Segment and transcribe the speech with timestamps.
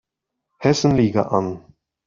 [0.57, 1.47] Hessenliga an.